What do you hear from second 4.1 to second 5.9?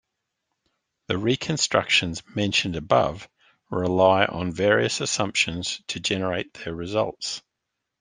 on various assumptions